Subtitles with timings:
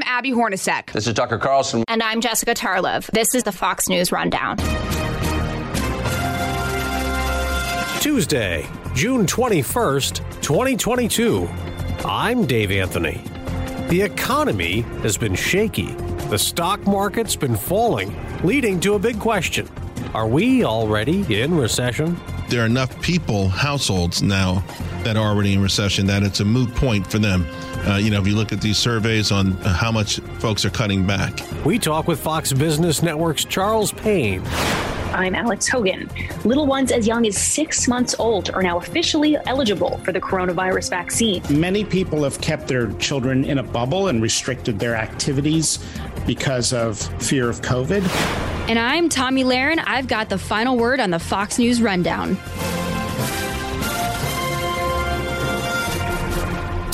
[0.00, 0.92] I'm Abby Hornacek.
[0.92, 1.84] This is Tucker Carlson.
[1.86, 3.10] And I'm Jessica Tarlov.
[3.10, 4.56] This is the Fox News Rundown.
[8.00, 11.46] Tuesday, June 21st, 2022.
[12.06, 13.22] I'm Dave Anthony.
[13.88, 15.92] The economy has been shaky.
[16.30, 19.68] The stock market's been falling, leading to a big question.
[20.14, 22.18] Are we already in recession?
[22.48, 24.64] There are enough people, households now,
[25.04, 27.46] that are already in recession that it's a moot point for them.
[27.86, 31.06] Uh, you know, if you look at these surveys on how much folks are cutting
[31.06, 31.40] back.
[31.64, 34.42] We talk with Fox Business Network's Charles Payne.
[35.12, 36.08] I'm Alex Hogan.
[36.44, 40.88] Little ones as young as six months old are now officially eligible for the coronavirus
[40.90, 41.42] vaccine.
[41.50, 45.78] Many people have kept their children in a bubble and restricted their activities
[46.26, 48.06] because of fear of COVID.
[48.68, 49.82] And I'm Tomi Lahren.
[49.84, 52.38] I've got the final word on the Fox News Rundown.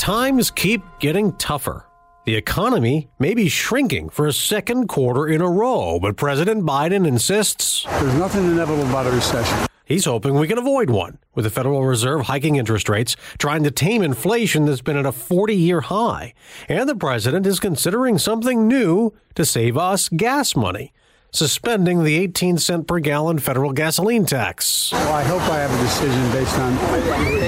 [0.07, 1.85] Times keep getting tougher.
[2.23, 7.05] The economy may be shrinking for a second quarter in a row, but President Biden
[7.05, 9.67] insists there's nothing inevitable about a recession.
[9.83, 13.71] He's hoping we can avoid one, with the Federal Reserve hiking interest rates, trying to
[13.71, 16.33] tame inflation that's been at a 40 year high.
[16.69, 20.93] And the president is considering something new to save us gas money
[21.31, 24.91] suspending the 18 cent per gallon federal gasoline tax.
[24.91, 26.75] Well, I hope I have a decision based on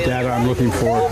[0.05, 1.09] data I'm looking for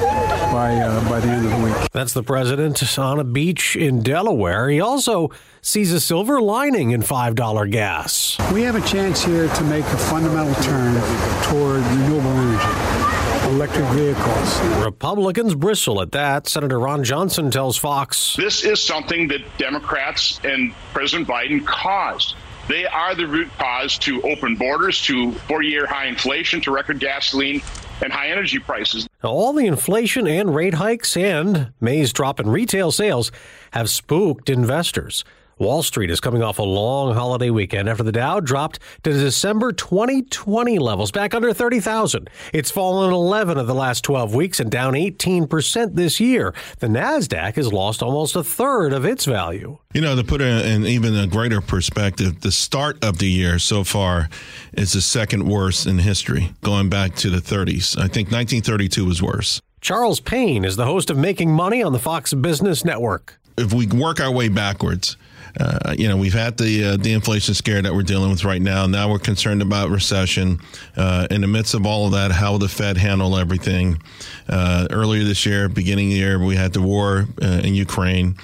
[0.51, 1.91] by uh, by the end of the week.
[1.91, 4.69] That's the president on a beach in Delaware.
[4.69, 8.38] He also sees a silver lining in $5 gas.
[8.53, 10.95] We have a chance here to make a fundamental turn
[11.43, 13.17] toward renewable energy
[13.47, 14.59] electric vehicles.
[14.83, 16.47] Republicans bristle at that.
[16.47, 22.35] Senator Ron Johnson tells Fox This is something that Democrats and President Biden caused.
[22.67, 27.00] They are the root cause to open borders, to four year high inflation, to record
[27.00, 27.61] gasoline
[28.03, 29.07] and high energy prices.
[29.23, 33.31] Now, All the inflation and rate hikes and May's drop in retail sales
[33.72, 35.23] have spooked investors.
[35.59, 39.72] Wall Street is coming off a long holiday weekend after the Dow dropped to December
[39.72, 42.29] 2020 levels, back under 30,000.
[42.53, 46.53] It's fallen 11 of the last 12 weeks and down 18% this year.
[46.78, 49.79] The NASDAQ has lost almost a third of its value.
[49.95, 53.57] You know, to put it in even a greater perspective, the start of the year
[53.57, 54.29] so far
[54.74, 57.97] is the second worst in history, going back to the 30s.
[57.97, 59.59] I think 1932 was worse.
[59.81, 63.39] Charles Payne is the host of Making Money on the Fox Business Network.
[63.57, 65.18] If we work our way backwards,
[65.59, 68.62] uh, you know, we've had the uh, the inflation scare that we're dealing with right
[68.62, 68.85] now.
[68.85, 70.59] Now we're concerned about recession.
[70.95, 74.01] Uh, in the midst of all of that, how will the Fed handle everything?
[74.47, 78.35] Uh, earlier this year, beginning of the year, we had the war uh, in Ukraine.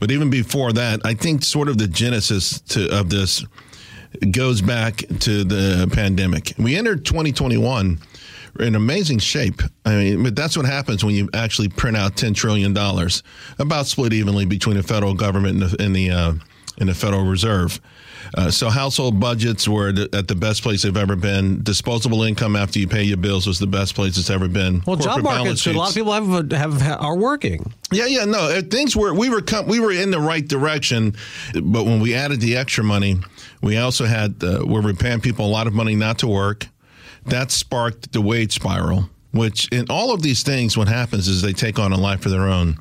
[0.00, 3.44] But even before that, I think sort of the genesis to, of this
[4.30, 6.52] goes back to the pandemic.
[6.58, 8.00] We entered 2021
[8.60, 9.62] in amazing shape.
[9.84, 12.76] I mean, but that's what happens when you actually print out $10 trillion,
[13.58, 16.32] about split evenly between the federal government and the, and the uh,
[16.78, 17.80] in the Federal Reserve.
[18.34, 21.62] Uh, so household budgets were at the best place they've ever been.
[21.62, 24.82] Disposable income after you pay your bills was the best place it's ever been.
[24.86, 27.72] Well, Corporate job markets, a lot of people have, have, have are working.
[27.92, 31.14] Yeah, yeah, no, things were we were we were in the right direction,
[31.54, 33.18] but when we added the extra money,
[33.62, 36.66] we also had uh, we were paying people a lot of money not to work.
[37.26, 39.10] That sparked the wage spiral.
[39.32, 42.32] Which in all of these things, what happens is they take on a life of
[42.32, 42.78] their own.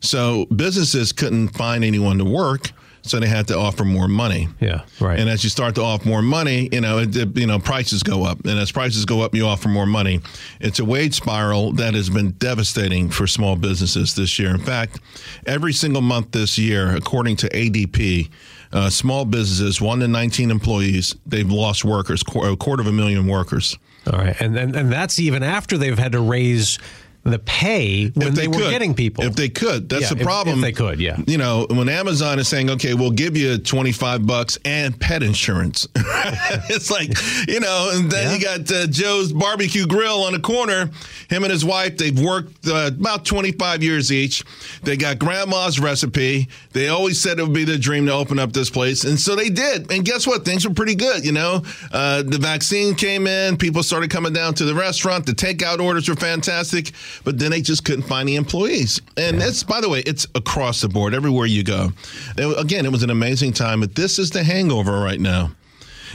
[0.00, 2.70] So businesses couldn't find anyone to work
[3.08, 4.48] so they had to offer more money.
[4.60, 5.18] Yeah, right.
[5.18, 8.02] And as you start to offer more money, you know, it, it, you know, prices
[8.02, 10.20] go up, and as prices go up, you offer more money.
[10.60, 14.50] It's a wage spiral that has been devastating for small businesses this year.
[14.50, 15.00] In fact,
[15.46, 18.30] every single month this year, according to ADP.
[18.70, 23.26] Uh, small businesses, one to 19 employees, they've lost workers, a quarter of a million
[23.26, 23.78] workers.
[24.12, 24.38] All right.
[24.40, 26.78] And, and, and that's even after they've had to raise
[27.24, 29.24] the pay when they, they, were getting people.
[29.24, 30.58] If they could, that's yeah, the problem.
[30.58, 31.18] If, if, they could, yeah.
[31.26, 35.22] You know, when Amazon is saying, "Okay, we'll give you twenty five bucks and pet
[35.22, 37.10] insurance," it's like,
[37.48, 38.34] you know, and then yeah.
[38.34, 40.90] you got uh, Joe's Barbecue Grill on the corner.
[41.28, 44.44] Him and his wife, they've worked uh, about twenty five years each.
[44.82, 46.48] They got grandma's recipe.
[46.72, 49.36] They always said it would be their dream to open up this place, and so
[49.36, 49.90] they did.
[49.90, 50.44] And guess what?
[50.44, 51.24] Things were pretty good.
[51.24, 51.62] You know,
[51.92, 53.56] uh, the vaccine came in.
[53.56, 55.26] People started coming down to the restaurant.
[55.26, 56.92] The takeout orders were fantastic
[57.24, 59.00] but then they just couldn't find the employees.
[59.16, 61.92] And that's, by the way, it's across the board, everywhere you go.
[62.36, 65.50] It- again, it was an amazing time, but this is the hangover right now.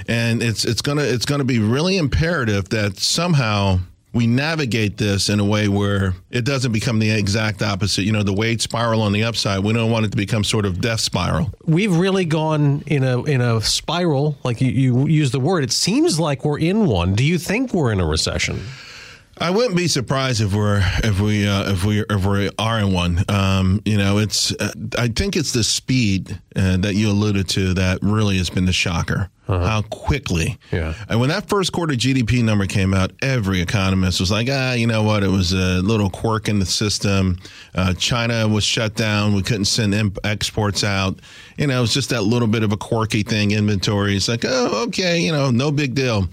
[0.07, 3.79] And it's it's gonna it's gonna be really imperative that somehow
[4.11, 8.03] we navigate this in a way where it doesn't become the exact opposite.
[8.03, 9.63] You know, the wage spiral on the upside.
[9.63, 11.51] We don't want it to become sort of death spiral.
[11.65, 15.63] We've really gone in a in a spiral, like you, you use the word.
[15.63, 17.15] It seems like we're in one.
[17.15, 18.59] Do you think we're in a recession?
[19.37, 22.93] I wouldn't be surprised if we're if we uh, if we if we are in
[22.93, 23.23] one.
[23.29, 27.73] Um, you know, it's uh, I think it's the speed uh, that you alluded to
[27.73, 29.29] that really has been the shocker.
[29.47, 30.57] How quickly?
[30.71, 30.93] Yeah.
[31.09, 34.87] And when that first quarter GDP number came out, every economist was like, ah, you
[34.87, 35.23] know what?
[35.23, 37.37] It was a little quirk in the system.
[37.75, 39.33] Uh, China was shut down.
[39.33, 41.19] We couldn't send imp- exports out.
[41.57, 43.51] You know, it was just that little bit of a quirky thing.
[43.51, 44.15] Inventory.
[44.15, 46.27] It's like, oh, okay, you know, no big deal.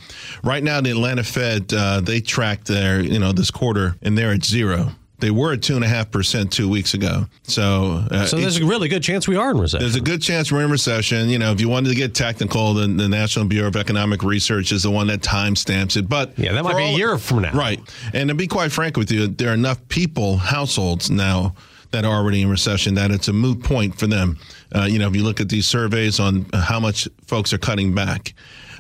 [0.45, 4.33] Right now, the Atlanta Fed uh, they tracked their, you know, this quarter, and they're
[4.33, 4.93] at zero.
[5.21, 7.27] They were at two and a half percent two weeks ago.
[7.45, 9.85] So, uh, So there's a really good chance we are in recession.
[9.85, 11.29] there's a good chance we're in recession.
[11.29, 14.73] You know, if you wanted to get technical, the, the National Bureau of Economic Research
[14.73, 16.09] is the one that timestamps it.
[16.09, 17.53] But Yeah, that might be a year from now.
[17.53, 17.81] right?
[18.13, 21.55] And to be quite frank with you, there are enough people, households now
[21.93, 24.39] that are already in recession that it's a moot point for them.
[24.75, 27.95] Uh, you know, if you look at these surveys on how much folks are cutting
[27.95, 28.33] back.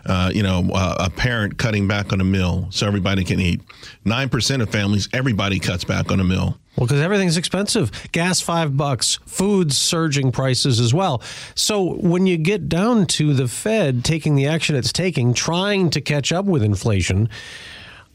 [0.06, 3.61] Uh, you know, uh, a parent cutting back on a meal so everybody can eat.
[4.05, 6.58] Nine percent of families, everybody cuts back on a meal.
[6.76, 7.91] Well, because everything's expensive.
[8.12, 11.23] Gas five bucks, food's surging prices as well.
[11.55, 16.00] So when you get down to the Fed taking the action it's taking, trying to
[16.00, 17.29] catch up with inflation,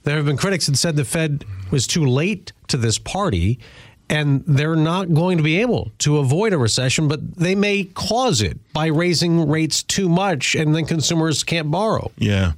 [0.04, 3.60] there have been critics that said the Fed was too late to this party.
[4.10, 8.42] And they're not going to be able to avoid a recession, but they may cause
[8.42, 12.12] it by raising rates too much, and then consumers can't borrow.
[12.18, 12.54] Yeah.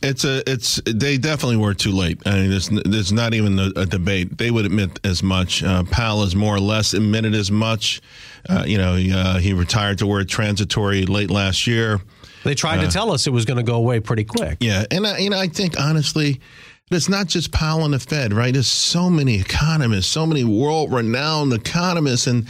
[0.00, 2.20] It's a it's they definitely were too late.
[2.24, 4.38] I mean, there's there's not even a, a debate.
[4.38, 5.64] They would admit as much.
[5.64, 8.00] Uh, Powell has more or less admitted as much.
[8.48, 12.00] Uh, you know, he, uh, he retired to word transitory late last year.
[12.44, 14.58] They tried to tell us it was going to go away pretty quick.
[14.60, 16.40] Yeah, and I, you know, I think honestly,
[16.90, 18.52] it's not just Powell and the Fed, right?
[18.52, 22.48] There's so many economists, so many world-renowned economists, and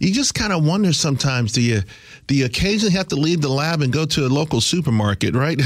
[0.00, 1.82] you just kind of wonder sometimes: do you
[2.36, 5.56] you occasionally have to leave the lab and go to a local supermarket, right?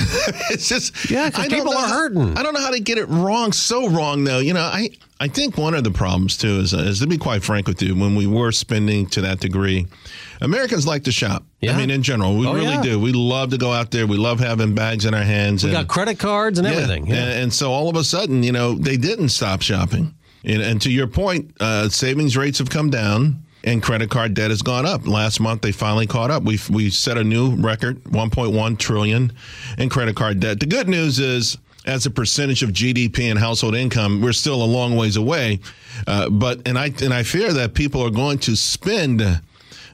[0.50, 2.36] it's just Yeah, people are how- hurting.
[2.36, 4.38] I don't know how to get it wrong, so wrong though.
[4.38, 4.90] You know, I
[5.20, 7.94] I think one of the problems too is, is to be quite frank with you,
[7.94, 9.86] when we were spending to that degree,
[10.40, 11.44] Americans like to shop.
[11.60, 11.72] Yeah.
[11.72, 12.82] I mean, in general, we Oh, really yeah.
[12.82, 13.00] do.
[13.00, 14.06] We love to go out there.
[14.06, 15.62] We love having bags in our hands.
[15.64, 16.74] We and, got credit cards and yeah.
[16.74, 17.06] everything.
[17.06, 17.14] Yeah.
[17.16, 20.14] And, and so all of a sudden, you know, they didn't stop shopping.
[20.44, 24.50] And, and to your point, uh, savings rates have come down and credit card debt
[24.50, 25.06] has gone up.
[25.06, 26.44] Last month, they finally caught up.
[26.44, 29.32] We we set a new record, 1.1 trillion
[29.78, 30.60] in credit card debt.
[30.60, 31.58] The good news is.
[31.86, 35.60] As a percentage of GDP and household income, we're still a long ways away.
[36.06, 39.20] Uh, but and I and I fear that people are going to spend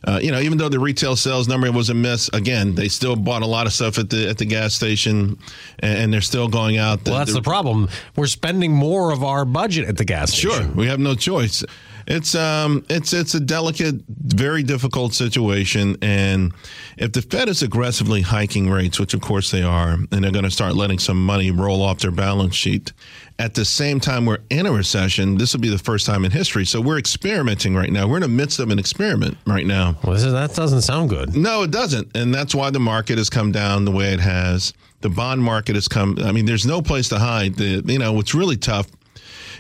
[0.07, 3.17] uh, you know, even though the retail sales number was a miss, again, they still
[3.17, 5.39] bought a lot of stuff at the at the gas station,
[5.81, 7.05] and, and they're still going out.
[7.05, 7.89] Well, that's the problem.
[8.17, 10.51] We're spending more of our budget at the gas station.
[10.51, 11.65] Sure, we have no choice.
[12.11, 16.53] It's um, it's it's a delicate, very difficult situation, and
[16.97, 20.45] if the Fed is aggressively hiking rates, which of course they are, and they're going
[20.45, 22.93] to start letting some money roll off their balance sheet,
[23.39, 26.33] at the same time we're in a recession, this will be the first time in
[26.33, 26.67] history.
[26.67, 28.09] So we're experimenting right now.
[28.09, 29.97] We're in the midst of an experiment right now.
[30.03, 31.37] Well, is, that doesn't sound good.
[31.37, 32.17] No, it doesn't.
[32.17, 34.75] And that's why the market has come down the way it has.
[35.01, 36.19] The bond market has come.
[36.21, 37.55] I mean, there's no place to hide.
[37.55, 38.89] The, you know, what's really tough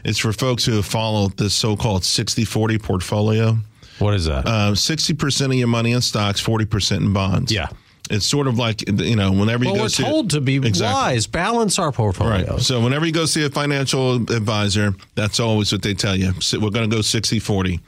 [0.04, 3.56] is for folks who have followed this so called 60 40 portfolio.
[3.98, 4.46] What is that?
[4.46, 7.52] Uh, 60% of your money in stocks, 40% in bonds.
[7.52, 7.68] Yeah.
[8.10, 10.02] It's sort of like, you know, whenever you well, go we're see.
[10.02, 10.86] told to be Exactly.
[10.92, 12.48] wise, balance our portfolios.
[12.48, 12.60] Right.
[12.60, 16.32] So whenever you go see a financial advisor, that's always what they tell you.
[16.40, 17.78] So We're going to go 60 40.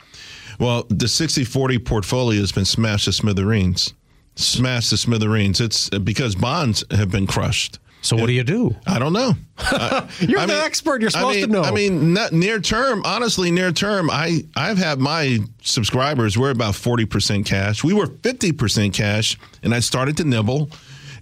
[0.60, 3.94] Well, the 60 40 portfolio has been smashed to smithereens.
[4.36, 5.60] Smashed to smithereens.
[5.60, 7.78] It's because bonds have been crushed.
[8.02, 8.74] So what do you do?
[8.86, 9.34] I don't know.
[9.58, 11.00] I- You're I the expert.
[11.00, 11.62] You're I supposed mean- to know.
[11.62, 13.02] I mean, not near term.
[13.04, 16.36] Honestly, near term, I I've had my subscribers.
[16.36, 17.82] We're about forty percent cash.
[17.84, 20.68] We were fifty percent cash, and I started to nibble,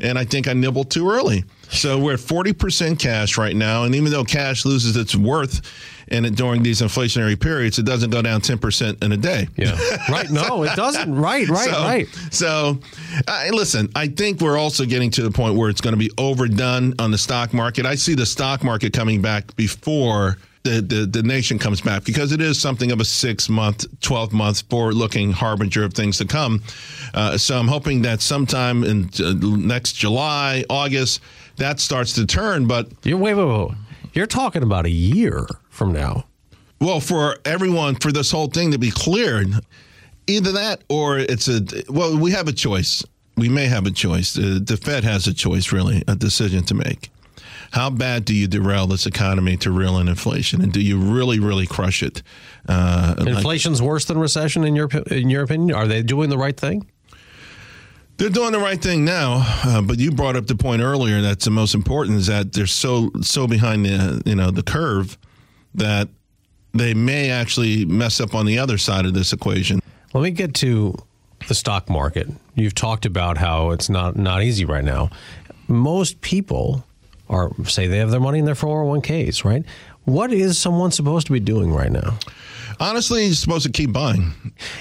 [0.02, 1.44] and I think I nibbled too early.
[1.70, 5.60] So we're at forty percent cash right now, and even though cash loses its worth,
[6.08, 9.48] and it, during these inflationary periods, it doesn't go down ten percent in a day.
[9.56, 9.76] yeah.
[10.10, 10.28] right.
[10.30, 11.14] No, it doesn't.
[11.14, 11.48] Right.
[11.48, 11.70] Right.
[11.70, 12.08] So, right.
[12.30, 12.80] So,
[13.28, 16.10] I listen, I think we're also getting to the point where it's going to be
[16.18, 17.86] overdone on the stock market.
[17.86, 22.32] I see the stock market coming back before the, the, the nation comes back because
[22.32, 26.26] it is something of a six month, 12 month forward looking harbinger of things to
[26.26, 26.62] come.
[27.14, 31.22] Uh, so I'm hoping that sometime in uh, next July, August,
[31.56, 32.66] that starts to turn.
[32.66, 33.70] But You're wait, wait, wait.
[34.12, 36.26] You're talking about a year from now.
[36.80, 39.52] Well, for everyone, for this whole thing to be cleared,
[40.26, 43.04] either that or it's a, well, we have a choice.
[43.36, 44.34] We may have a choice.
[44.34, 47.10] The, the Fed has a choice, really, a decision to make.
[47.70, 51.38] How bad do you derail this economy to real in inflation, and do you really,
[51.38, 52.22] really crush it?
[52.68, 55.76] Uh, Inflation's like, worse than recession in your in your opinion.
[55.76, 56.90] Are they doing the right thing?
[58.16, 61.46] They're doing the right thing now, uh, but you brought up the point earlier that's
[61.46, 65.16] the most important is that they're so so behind the you know the curve
[65.74, 66.08] that
[66.74, 69.80] they may actually mess up on the other side of this equation.
[70.12, 70.94] Let me get to
[71.48, 72.28] the stock market.
[72.54, 75.10] You've talked about how it's not not easy right now.
[75.68, 76.84] Most people
[77.30, 79.64] are say they have their money in their 401ks, right?
[80.04, 82.18] What is someone supposed to be doing right now?
[82.80, 84.32] Honestly, you're supposed to keep buying.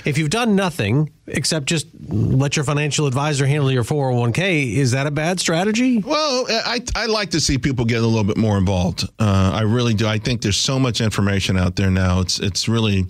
[0.06, 5.06] If you've done nothing except just let your financial advisor handle your 401k, is that
[5.06, 6.00] a bad strategy?
[6.00, 9.04] Well, I, I like to see people get a little bit more involved.
[9.20, 10.08] Uh, I really do.
[10.08, 12.22] I think there's so much information out there now.
[12.22, 13.06] It's it's really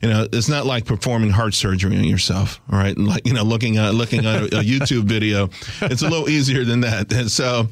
[0.00, 2.96] you know, it's not like performing heart surgery on yourself, all right?
[2.96, 5.50] Like, you know, looking at looking at a, a YouTube video,
[5.82, 7.12] it's a little easier than that.
[7.12, 7.68] And so,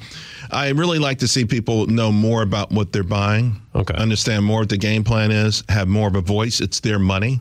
[0.51, 3.61] I really like to see people know more about what they're buying.
[3.75, 3.95] Okay.
[3.95, 5.63] Understand more what the game plan is.
[5.69, 6.61] Have more of a voice.
[6.61, 7.41] It's their money.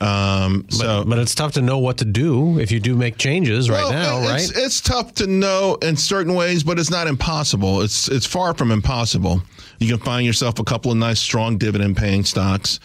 [0.00, 3.18] Um, but, so, but it's tough to know what to do if you do make
[3.18, 4.64] changes well, right now, it's, right?
[4.64, 7.82] It's tough to know in certain ways, but it's not impossible.
[7.82, 9.42] It's it's far from impossible.
[9.80, 12.78] You can find yourself a couple of nice, strong dividend paying stocks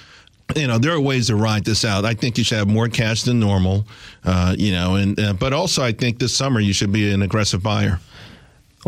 [0.56, 2.06] you know there are ways to ride this out.
[2.06, 3.86] I think you should have more cash than normal,
[4.24, 7.22] uh, you know, and uh, but also I think this summer you should be an
[7.22, 8.00] aggressive buyer.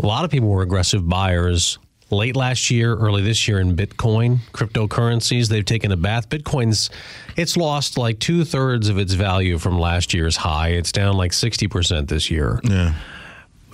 [0.02, 1.78] A lot of people were aggressive buyers
[2.10, 5.48] late last year, early this year in Bitcoin, cryptocurrencies.
[5.48, 6.28] They've taken a bath.
[6.28, 6.90] Bitcoin's
[7.36, 10.68] it's lost like two thirds of its value from last year's high.
[10.68, 12.60] It's down like sixty percent this year.
[12.62, 12.94] Yeah.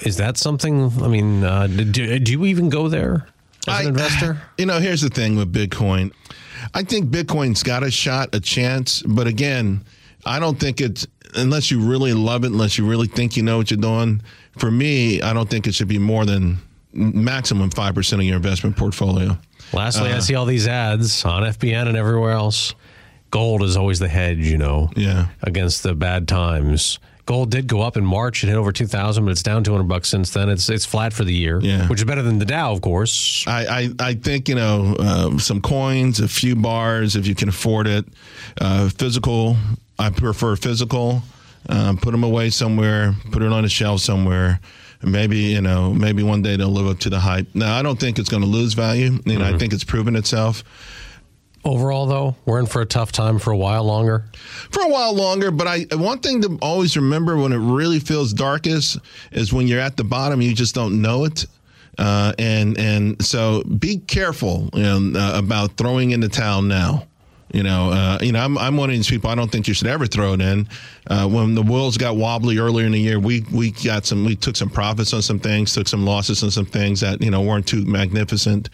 [0.00, 0.90] Is that something?
[1.02, 3.28] I mean, uh, do, do you even go there
[3.68, 4.40] as an investor?
[4.58, 6.12] You know, here's the thing with Bitcoin.
[6.74, 9.84] I think Bitcoin's got a shot, a chance, but again,
[10.24, 13.58] I don't think it's unless you really love it, unless you really think you know
[13.58, 14.22] what you're doing.
[14.58, 16.58] For me, I don't think it should be more than
[16.92, 19.38] maximum five percent of your investment portfolio.
[19.72, 22.74] Lastly, uh, I see all these ads on FBN and everywhere else.
[23.30, 26.98] Gold is always the hedge, you know, yeah, against the bad times.
[27.24, 28.42] Gold did go up in March.
[28.42, 30.48] It hit over two thousand, but it's down two hundred bucks since then.
[30.48, 31.86] It's it's flat for the year, yeah.
[31.88, 33.46] which is better than the Dow, of course.
[33.46, 37.48] I I, I think you know uh, some coins, a few bars if you can
[37.48, 38.04] afford it.
[38.60, 39.56] Uh, physical,
[39.98, 41.22] I prefer physical.
[41.68, 43.14] Um, put them away somewhere.
[43.30, 44.60] Put it on a shelf somewhere.
[45.02, 47.48] Maybe you know, maybe one day they'll live up to the hype.
[47.54, 49.18] Now, I don't think it's going to lose value.
[49.24, 49.54] You know, mm-hmm.
[49.54, 50.62] I think it's proven itself.
[51.64, 54.24] Overall, though, we're in for a tough time for a while longer.
[54.70, 58.32] For a while longer, but I one thing to always remember when it really feels
[58.32, 58.98] darkest
[59.30, 61.46] is when you're at the bottom, you just don't know it.
[61.98, 67.06] Uh, and and so be careful you know, uh, about throwing in the towel now.
[67.52, 69.28] You know, uh, you know, I'm, I'm one of these people.
[69.28, 70.66] I don't think you should ever throw it in.
[71.06, 74.36] Uh, when the wheels got wobbly earlier in the year, we we got some, we
[74.36, 77.42] took some profits on some things, took some losses on some things that you know
[77.42, 78.70] weren't too magnificent,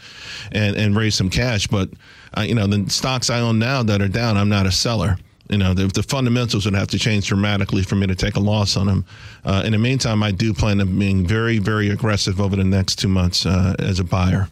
[0.52, 1.66] and and raised some cash.
[1.66, 1.90] But
[2.36, 5.18] uh, you know, the stocks I own now that are down, I'm not a seller.
[5.50, 8.40] You know, the, the fundamentals would have to change dramatically for me to take a
[8.40, 9.06] loss on them.
[9.44, 12.96] Uh, in the meantime, I do plan on being very, very aggressive over the next
[12.96, 14.48] two months uh, as a buyer.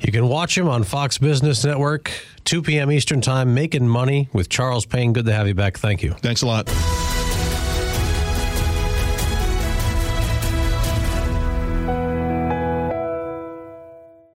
[0.00, 2.10] You can watch him on Fox Business Network,
[2.46, 2.90] 2 p.m.
[2.90, 5.12] Eastern Time, making money with Charles Payne.
[5.12, 5.76] Good to have you back.
[5.78, 6.12] Thank you.
[6.12, 6.66] Thanks a lot.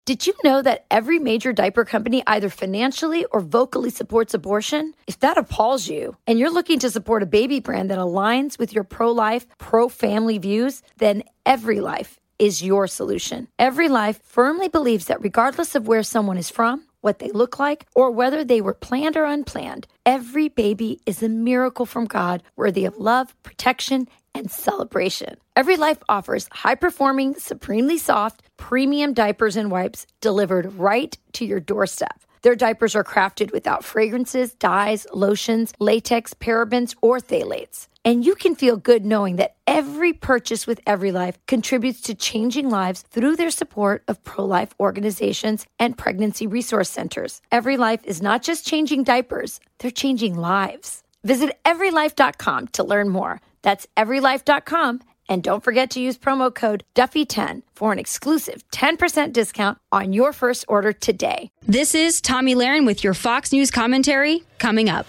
[0.09, 4.95] Did you know that every major diaper company either financially or vocally supports abortion?
[5.05, 8.73] If that appalls you and you're looking to support a baby brand that aligns with
[8.73, 13.49] your pro life, pro family views, then Every Life is your solution.
[13.59, 17.85] Every Life firmly believes that regardless of where someone is from, what they look like,
[17.95, 22.85] or whether they were planned or unplanned, every baby is a miracle from God worthy
[22.85, 25.35] of love, protection, and celebration.
[25.55, 31.59] Every Life offers high performing, supremely soft, premium diapers and wipes delivered right to your
[31.59, 32.21] doorstep.
[32.41, 37.88] Their diapers are crafted without fragrances, dyes, lotions, latex, parabens, or phthalates.
[38.05, 42.69] And you can feel good knowing that every purchase with Every Life contributes to changing
[42.69, 47.41] lives through their support of pro life organizations and pregnancy resource centers.
[47.51, 51.03] Every Life is not just changing diapers, they're changing lives.
[51.23, 53.41] Visit everylife.com to learn more.
[53.61, 55.01] That's everylife.com.
[55.27, 60.33] And don't forget to use promo code Duffy10 for an exclusive 10% discount on your
[60.33, 61.51] first order today.
[61.67, 65.05] This is Tomi Lahren with your Fox News commentary coming up.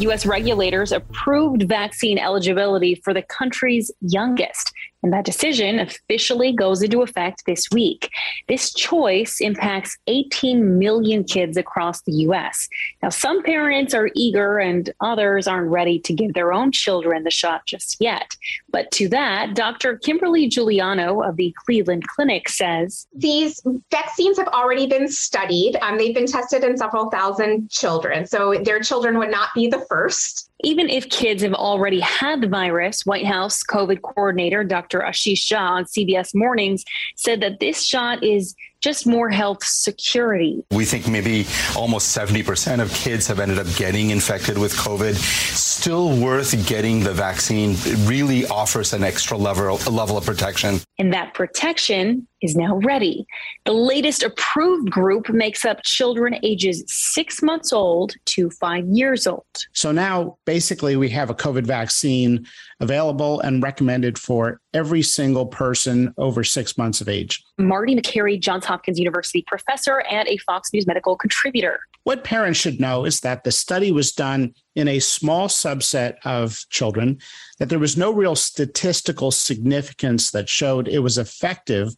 [0.00, 0.26] U.S.
[0.26, 4.72] regulators approved vaccine eligibility for the country's youngest
[5.06, 8.10] And that decision officially goes into effect this week.
[8.48, 12.68] This choice impacts 18 million kids across the U.S.
[13.04, 17.30] Now, some parents are eager and others aren't ready to give their own children the
[17.30, 18.34] shot just yet.
[18.68, 19.96] But to that, Dr.
[19.98, 25.76] Kimberly Giuliano of the Cleveland Clinic says These vaccines have already been studied.
[25.82, 28.26] Um, they've been tested in several thousand children.
[28.26, 30.50] So their children would not be the first.
[30.66, 34.98] Even if kids have already had the virus, White House COVID coordinator Dr.
[34.98, 40.64] Ashish Jha on CBS Mornings said that this shot is just more health security.
[40.70, 45.14] We think maybe almost 70% of kids have ended up getting infected with COVID.
[45.14, 47.72] Still worth getting the vaccine.
[47.72, 50.80] It really offers an extra level, level of protection.
[50.98, 53.26] And that protection is now ready.
[53.64, 59.44] The latest approved group makes up children ages six months old to five years old.
[59.72, 62.46] So now basically we have a COVID vaccine
[62.80, 67.42] available and recommended for every single person over six months of age.
[67.56, 71.80] Marty Makary, Johns Hopkins University professor and a Fox News medical contributor.
[72.04, 76.62] What parents should know is that the study was done in a small subset of
[76.68, 77.18] children,
[77.58, 81.88] that there was no real statistical significance that showed it was effective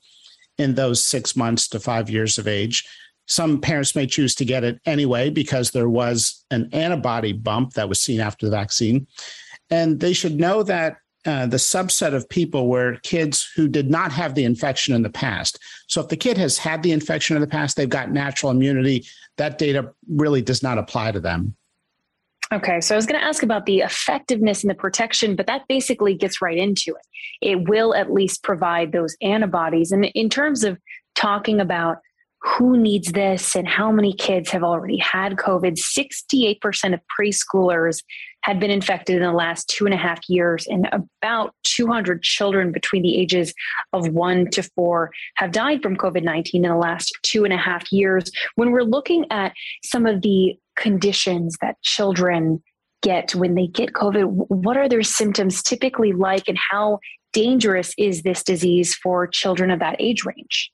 [0.56, 2.86] in those six months to five years of age.
[3.26, 7.88] Some parents may choose to get it anyway because there was an antibody bump that
[7.88, 9.08] was seen after the vaccine.
[9.68, 14.12] And they should know that uh, the subset of people were kids who did not
[14.12, 15.58] have the infection in the past.
[15.86, 19.06] So if the kid has had the infection in the past, they've got natural immunity.
[19.36, 21.56] That data really does not apply to them.
[22.50, 25.68] Okay, so I was going to ask about the effectiveness and the protection, but that
[25.68, 27.06] basically gets right into it.
[27.42, 29.92] It will at least provide those antibodies.
[29.92, 30.78] And in terms of
[31.14, 31.98] talking about
[32.40, 38.02] who needs this and how many kids have already had COVID, 68% of preschoolers
[38.42, 42.72] had been infected in the last two and a half years, and about 200 children
[42.72, 43.52] between the ages
[43.92, 47.58] of one to four have died from COVID 19 in the last two and a
[47.58, 48.30] half years.
[48.54, 49.52] When we're looking at
[49.84, 52.62] some of the conditions that children
[53.02, 56.98] get when they get COVID, what are their symptoms typically like, and how
[57.32, 60.70] dangerous is this disease for children of that age range?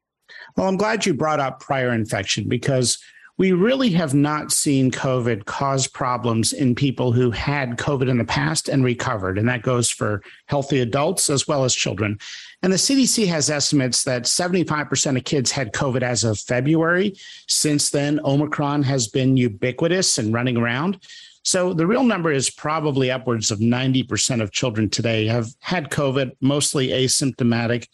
[0.56, 2.98] Well, I'm glad you brought up prior infection because
[3.36, 8.24] we really have not seen COVID cause problems in people who had COVID in the
[8.24, 9.38] past and recovered.
[9.38, 12.18] And that goes for healthy adults as well as children.
[12.62, 17.14] And the CDC has estimates that 75% of kids had COVID as of February.
[17.48, 21.00] Since then, Omicron has been ubiquitous and running around.
[21.42, 26.32] So the real number is probably upwards of 90% of children today have had COVID,
[26.40, 27.88] mostly asymptomatic,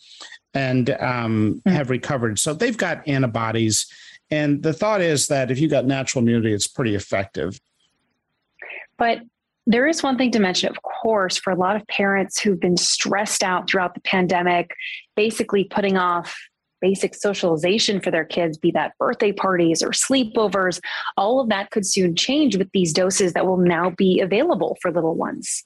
[0.54, 1.72] and um, mm.
[1.72, 2.38] have recovered.
[2.38, 3.86] So they've got antibodies
[4.30, 7.60] and the thought is that if you've got natural immunity, it's pretty effective.
[8.96, 9.20] But
[9.66, 12.76] there is one thing to mention, of course, for a lot of parents who've been
[12.76, 14.74] stressed out throughout the pandemic,
[15.16, 16.36] basically putting off
[16.80, 20.80] basic socialization for their kids, be that birthday parties or sleepovers,
[21.16, 24.90] all of that could soon change with these doses that will now be available for
[24.90, 25.64] little ones.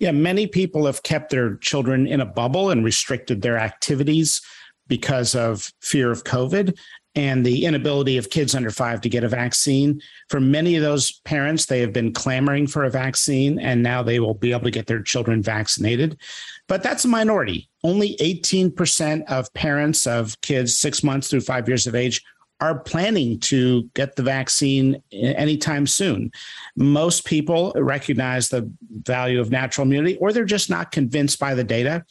[0.00, 4.42] Yeah, many people have kept their children in a bubble and restricted their activities
[4.88, 6.76] because of fear of COVID
[7.16, 10.00] and the inability of kids under five to get a vaccine.
[10.28, 14.18] For many of those parents, they have been clamoring for a vaccine and now they
[14.18, 16.18] will be able to get their children vaccinated.
[16.66, 17.68] But that's a minority.
[17.84, 22.22] Only 18% of parents of kids six months through five years of age
[22.60, 26.30] are planning to get the vaccine anytime soon.
[26.76, 28.70] Most people recognize the
[29.02, 32.04] value of natural immunity, or they're just not convinced by the data.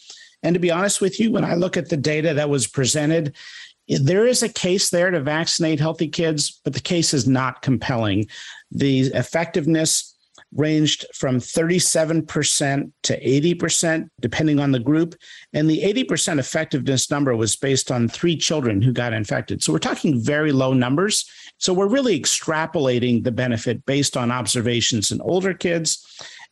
[0.44, 3.36] And to be honest with you, when I look at the data that was presented,
[3.88, 8.28] there is a case there to vaccinate healthy kids, but the case is not compelling.
[8.72, 10.14] The effectiveness
[10.56, 15.16] ranged from 37% to 80%, depending on the group.
[15.52, 19.64] And the 80% effectiveness number was based on three children who got infected.
[19.64, 21.30] So we're talking very low numbers.
[21.58, 26.06] So we're really extrapolating the benefit based on observations in older kids.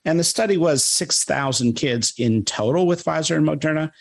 [0.04, 3.92] And the study was 6,000 kids in total with Pfizer and Moderna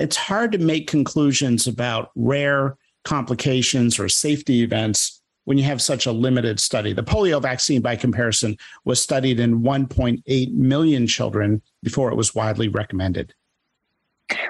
[0.00, 6.06] it's hard to make conclusions about rare complications or safety events when you have such
[6.06, 6.92] a limited study.
[6.92, 12.68] The polio vaccine, by comparison, was studied in 1.8 million children before it was widely
[12.68, 13.34] recommended.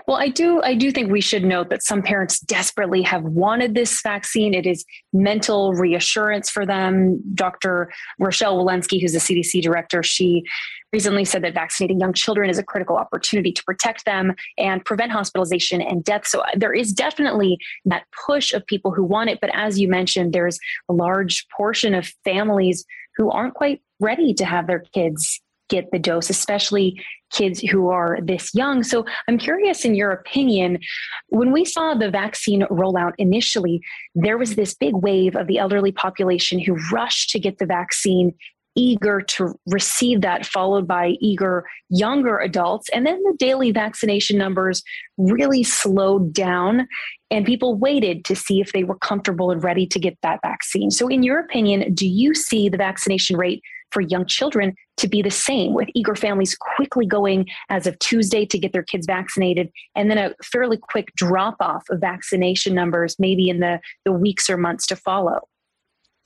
[0.06, 3.74] Well, I do I do think we should note that some parents desperately have wanted
[3.74, 4.54] this vaccine.
[4.54, 7.22] It is mental reassurance for them.
[7.34, 7.90] Dr.
[8.18, 10.44] Rochelle Walensky, who's the CDC director, she
[10.92, 15.12] recently said that vaccinating young children is a critical opportunity to protect them and prevent
[15.12, 16.26] hospitalization and death.
[16.26, 19.38] So uh, there is definitely that push of people who want it.
[19.40, 22.84] But as you mentioned, there's a large portion of families
[23.16, 28.18] who aren't quite ready to have their kids get the dose, especially kids who are
[28.22, 28.82] this young.
[28.82, 30.78] So I'm curious, in your opinion,
[31.28, 33.80] when we saw the vaccine rollout initially,
[34.14, 38.34] there was this big wave of the elderly population who rushed to get the vaccine
[38.76, 42.88] eager to receive that, followed by eager younger adults.
[42.90, 44.82] And then the daily vaccination numbers
[45.18, 46.86] really slowed down,
[47.30, 50.90] and people waited to see if they were comfortable and ready to get that vaccine.
[50.90, 55.22] So, in your opinion, do you see the vaccination rate for young children to be
[55.22, 59.70] the same, with eager families quickly going as of Tuesday to get their kids vaccinated,
[59.94, 64.50] and then a fairly quick drop off of vaccination numbers maybe in the, the weeks
[64.50, 65.40] or months to follow?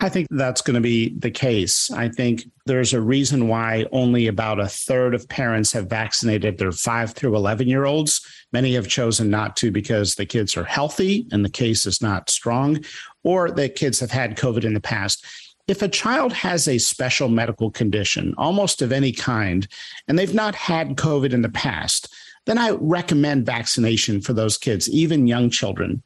[0.01, 1.91] I think that's going to be the case.
[1.91, 6.73] I think there's a reason why only about a third of parents have vaccinated their
[6.73, 8.21] five through 11 year olds.
[8.53, 12.29] Many have chosen not to because the kids are healthy and the case is not
[12.29, 12.85] strong,
[13.23, 15.25] or the kids have had COVID in the past.
[15.67, 19.67] If a child has a special medical condition, almost of any kind,
[20.09, 22.13] and they've not had COVID in the past,
[22.47, 26.03] then I recommend vaccination for those kids, even young children.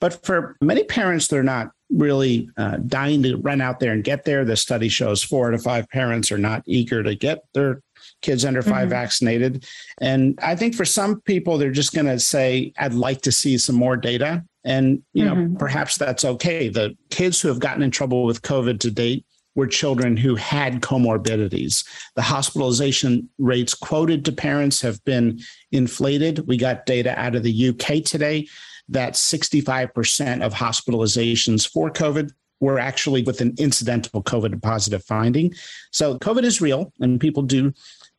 [0.00, 4.24] But for many parents, they're not really uh, dying to run out there and get
[4.24, 4.44] there.
[4.44, 7.82] The study shows four to five parents are not eager to get their
[8.22, 8.88] kids under 5 mm-hmm.
[8.88, 9.66] vaccinated.
[10.00, 13.58] And I think for some people, they're just going to say, I'd like to see
[13.58, 14.44] some more data.
[14.64, 15.52] And, you mm-hmm.
[15.52, 16.68] know, perhaps that's okay.
[16.68, 20.80] The kids who have gotten in trouble with COVID to date were children who had
[20.80, 21.86] comorbidities.
[22.16, 26.46] The hospitalization rates quoted to parents have been inflated.
[26.46, 28.48] We got data out of the UK today
[28.88, 35.54] that 65% of hospitalizations for COVID were actually with an incidental COVID positive finding.
[35.90, 37.72] So COVID is real and people do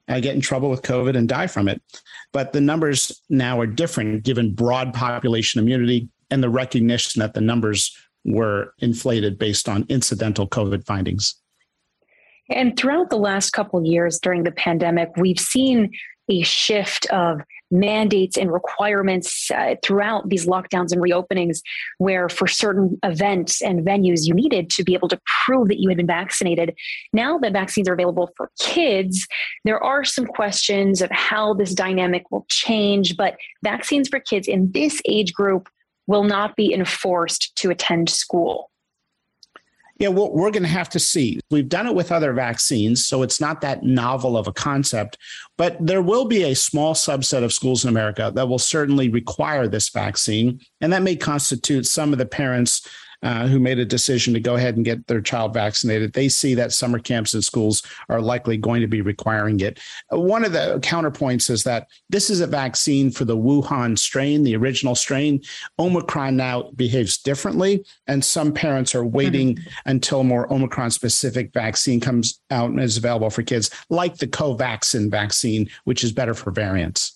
[0.08, 1.82] uh, get in trouble with COVID and die from it.
[2.32, 7.40] But the numbers now are different given broad population immunity and the recognition that the
[7.40, 7.96] numbers
[8.26, 11.36] were inflated based on incidental COVID findings.
[12.50, 15.92] And throughout the last couple years during the pandemic, we've seen
[16.28, 17.40] a shift of
[17.72, 21.60] mandates and requirements uh, throughout these lockdowns and reopenings,
[22.00, 25.88] where for certain events and venues, you needed to be able to prove that you
[25.88, 26.76] had been vaccinated.
[27.14, 29.26] Now that vaccines are available for kids,
[29.64, 34.72] there are some questions of how this dynamic will change, but vaccines for kids in
[34.74, 35.70] this age group
[36.08, 38.70] will not be enforced to attend school.
[39.98, 41.40] Yeah, well, we're going to have to see.
[41.50, 45.18] We've done it with other vaccines, so it's not that novel of a concept,
[45.58, 49.70] but there will be a small subset of schools in America that will certainly require
[49.70, 50.60] this vaccine.
[50.82, 52.86] And that may constitute some of the parents
[53.26, 56.54] uh, who made a decision to go ahead and get their child vaccinated, they see
[56.54, 59.80] that summer camps and schools are likely going to be requiring it.
[60.12, 64.56] One of the counterpoints is that this is a vaccine for the Wuhan strain, the
[64.56, 65.42] original strain.
[65.80, 69.90] Omicron now behaves differently, and some parents are waiting mm-hmm.
[69.90, 75.10] until more Omicron specific vaccine comes out and is available for kids, like the Covaxin
[75.10, 77.15] vaccine, which is better for variants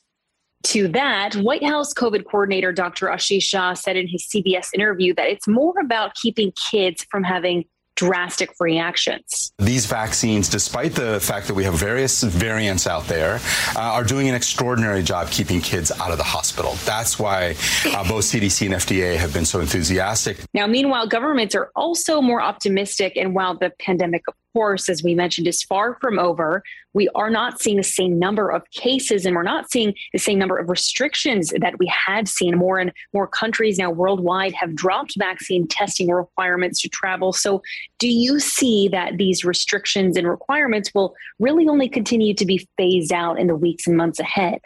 [0.64, 3.08] to that, White House COVID coordinator Dr.
[3.08, 7.66] Ashish Jha said in his CBS interview that it's more about keeping kids from having
[8.00, 9.52] drastic reactions.
[9.58, 13.42] These vaccines, despite the fact that we have various variants out there,
[13.76, 16.76] uh, are doing an extraordinary job keeping kids out of the hospital.
[16.86, 17.56] That's why
[17.88, 20.38] uh, both CDC and FDA have been so enthusiastic.
[20.54, 23.18] Now, meanwhile, governments are also more optimistic.
[23.18, 27.30] And while the pandemic, of course, as we mentioned, is far from over, we are
[27.30, 30.70] not seeing the same number of cases and we're not seeing the same number of
[30.70, 32.58] restrictions that we had seen.
[32.58, 37.34] More and more countries now worldwide have dropped vaccine testing requirements to travel.
[37.34, 37.62] So,
[38.00, 43.14] do you see that these restrictions and requirements will really only continue to be phased
[43.14, 44.60] out in the weeks and months ahead?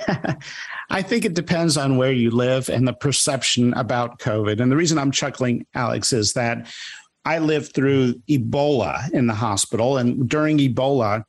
[0.90, 4.60] I think it depends on where you live and the perception about COVID.
[4.60, 6.66] And the reason I'm chuckling, Alex, is that
[7.24, 9.96] I lived through Ebola in the hospital.
[9.96, 11.24] And during Ebola,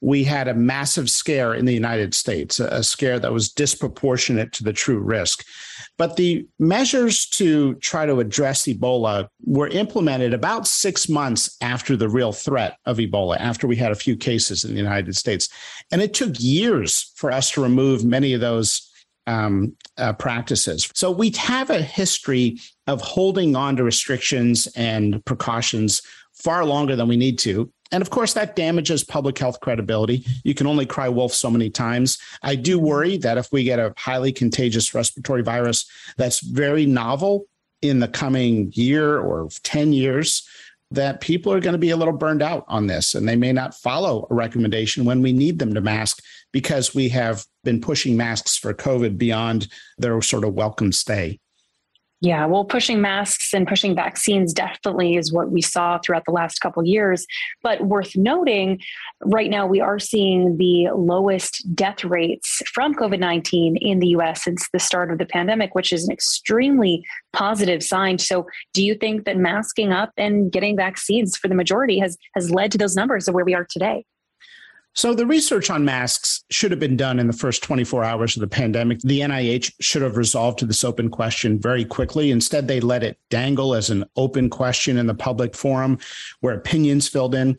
[0.00, 4.62] we had a massive scare in the United States, a, scare that was disproportionate to
[4.62, 5.44] the true risk.
[5.96, 12.08] But the measures to try to address Ebola were implemented about six months after the
[12.08, 15.48] real threat of Ebola, after we had a few cases in the United States.
[15.90, 18.87] And it took years for us to remove many of those
[19.28, 20.90] um, uh, practices.
[20.94, 27.08] So we have a history of holding on to restrictions and precautions far longer than
[27.08, 27.70] we need to.
[27.92, 30.24] And of course, that damages public health credibility.
[30.44, 32.18] You can only cry wolf so many times.
[32.42, 35.86] I do worry that if we get a highly contagious respiratory virus
[36.16, 37.46] that's very novel
[37.82, 40.48] in the coming year or 10 years,
[40.90, 43.52] that people are going to be a little burned out on this and they may
[43.52, 48.16] not follow a recommendation when we need them to mask because we have been pushing
[48.16, 51.38] masks for COVID beyond their sort of welcome stay.
[52.20, 56.58] Yeah, well, pushing masks and pushing vaccines definitely is what we saw throughout the last
[56.58, 57.24] couple years.
[57.62, 58.80] But worth noting,
[59.24, 64.42] right now we are seeing the lowest death rates from COVID 19 in the US
[64.42, 68.18] since the start of the pandemic, which is an extremely positive sign.
[68.18, 72.50] So, do you think that masking up and getting vaccines for the majority has, has
[72.50, 74.04] led to those numbers of where we are today?
[74.98, 78.40] So, the research on masks should have been done in the first 24 hours of
[78.40, 78.98] the pandemic.
[79.02, 82.32] The NIH should have resolved to this open question very quickly.
[82.32, 86.00] Instead, they let it dangle as an open question in the public forum
[86.40, 87.56] where opinions filled in.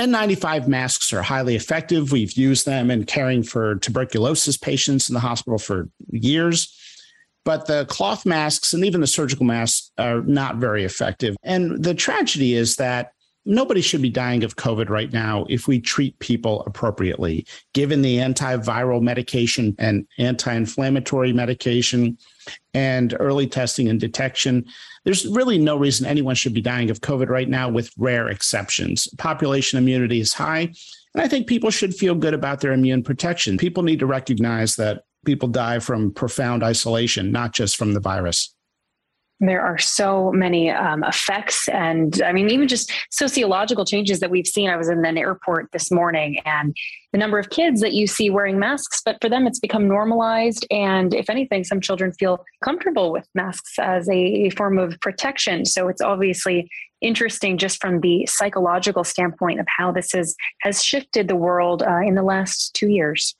[0.00, 2.10] N95 masks are highly effective.
[2.10, 6.76] We've used them in caring for tuberculosis patients in the hospital for years.
[7.44, 11.36] But the cloth masks and even the surgical masks are not very effective.
[11.44, 13.12] And the tragedy is that
[13.44, 18.18] nobody should be dying of COVID right now if we treat people appropriately, given the
[18.18, 22.18] antiviral medication and anti inflammatory medication
[22.74, 24.64] and early testing and detection.
[25.04, 29.08] There's really no reason anyone should be dying of COVID right now, with rare exceptions.
[29.18, 30.72] Population immunity is high.
[31.14, 33.58] And I think people should feel good about their immune protection.
[33.58, 38.54] People need to recognize that people die from profound isolation, not just from the virus
[39.48, 44.46] there are so many um, effects and i mean even just sociological changes that we've
[44.46, 44.68] seen.
[44.68, 46.76] I was in an airport this morning and
[47.12, 50.66] the number of kids that you see wearing masks but for them it's become normalized.
[50.70, 55.64] And if anything some children feel comfortable with masks as a, form of protection.
[55.64, 56.68] So it's obviously
[57.00, 62.00] interesting just from the psychological standpoint of how this has has shifted the world uh,
[62.00, 63.34] in the last two years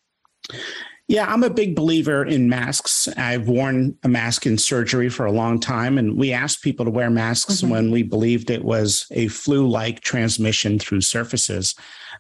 [1.13, 3.07] yeah, I'm a big believer in masks.
[3.19, 6.91] I've worn a mask in surgery for a long time, and we asked people to
[6.91, 7.69] wear masks mm-hmm.
[7.69, 11.75] when we believed it was a flu like transmission through surfaces.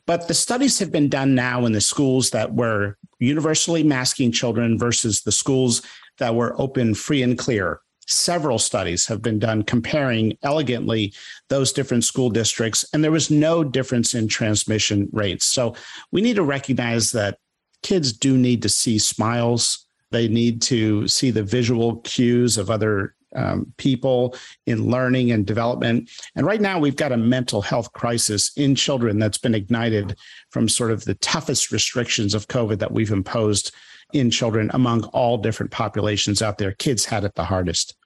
[0.05, 4.79] But the studies have been done now in the schools that were universally masking children
[4.79, 5.81] versus the schools
[6.19, 7.81] that were open, free, and clear.
[8.07, 11.15] Several studies have been done comparing elegantly
[11.49, 15.47] those different school districts, and there was no difference in transmission rates.
[15.47, 15.77] So
[16.11, 17.39] we need to recognize that
[17.83, 19.87] kids do need to see smiles.
[20.11, 24.35] They need to see the visual cues of other um, people
[24.67, 26.11] in learning and development.
[26.37, 30.17] And right now, we've got a mental health crisis in children that's been ignited
[30.51, 33.75] from sort of the toughest restrictions of COVID that we've imposed
[34.13, 36.73] in children among all different populations out there.
[36.73, 37.97] Kids had it the hardest.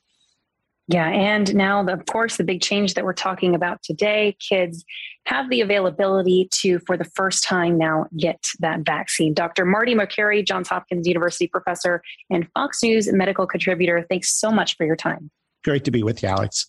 [0.88, 1.08] Yeah.
[1.08, 4.84] And now, of course, the big change that we're talking about today kids
[5.26, 9.34] have the availability to, for the first time now, get that vaccine.
[9.34, 9.64] Dr.
[9.64, 14.86] Marty Makary, Johns Hopkins University professor and Fox News medical contributor, thanks so much for
[14.86, 15.30] your time.
[15.64, 16.64] Great to be with you, Alex.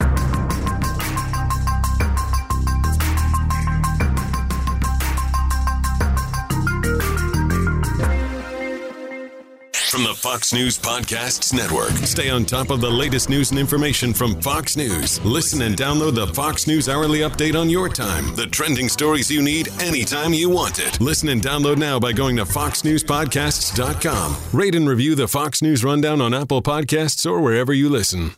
[9.97, 11.89] From the Fox News Podcasts Network.
[12.05, 15.19] Stay on top of the latest news and information from Fox News.
[15.25, 18.35] Listen and download the Fox News Hourly Update on your time.
[18.35, 21.01] The trending stories you need anytime you want it.
[21.01, 24.37] Listen and download now by going to foxnewspodcasts.com.
[24.53, 28.35] Rate and review the Fox News Rundown on Apple Podcasts or wherever you listen.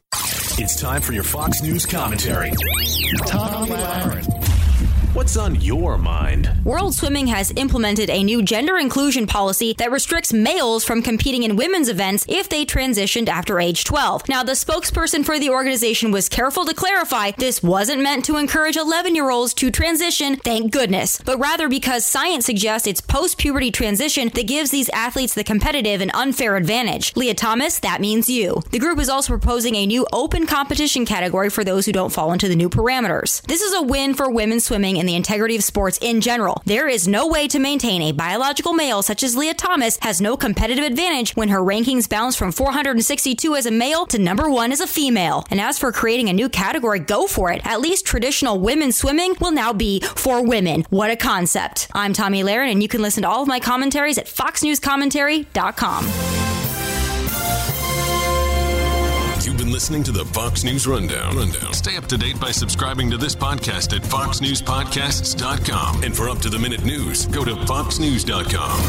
[0.58, 2.52] It's time for your Fox News commentary.
[3.28, 4.39] Tomi Lahren.
[5.14, 6.52] What's on your mind?
[6.64, 11.56] World Swimming has implemented a new gender inclusion policy that restricts males from competing in
[11.56, 14.30] women's events if they transitioned after age 12.
[14.30, 18.78] Now, the spokesperson for the organization was careful to clarify this wasn't meant to encourage
[18.78, 23.72] 11 year olds to transition, thank goodness, but rather because science suggests it's post puberty
[23.72, 27.16] transition that gives these athletes the competitive and unfair advantage.
[27.16, 28.62] Leah Thomas, that means you.
[28.70, 32.32] The group is also proposing a new open competition category for those who don't fall
[32.32, 33.42] into the new parameters.
[33.48, 36.62] This is a win for women swimming and the integrity of sports in general.
[36.66, 40.38] There is no way to maintain a biological male such as Leah Thomas has no
[40.38, 44.80] competitive advantage when her rankings bounce from 462 as a male to number one as
[44.80, 45.46] a female.
[45.50, 47.66] And as for creating a new category, go for it.
[47.66, 50.86] At least traditional women's swimming will now be for women.
[50.90, 51.88] What a concept.
[51.94, 56.39] I'm Tomi Lahren, and you can listen to all of my commentaries at foxnewscommentary.com
[59.80, 61.38] listening to the Fox News Rundown.
[61.38, 61.74] Rundown.
[61.74, 66.04] Stay up to date by subscribing to this podcast at foxnewspodcasts.com.
[66.04, 68.80] And for up to the minute news, go to foxnews.com.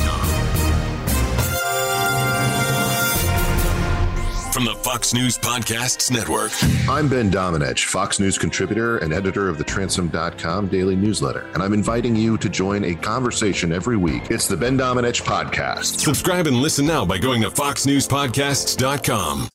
[4.52, 6.50] from the Fox News Podcasts Network.
[6.88, 11.72] I'm Ben Domenech, Fox News contributor and editor of the Transom.com daily newsletter, and I'm
[11.72, 14.24] inviting you to join a conversation every week.
[14.28, 16.00] It's the Ben Domenech Podcast.
[16.00, 19.48] Subscribe and listen now by going to foxnewspodcasts.com.